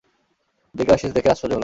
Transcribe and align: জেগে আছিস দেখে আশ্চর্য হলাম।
জেগে 0.75 0.91
আছিস 0.93 1.11
দেখে 1.13 1.29
আশ্চর্য 1.29 1.51
হলাম। 1.51 1.59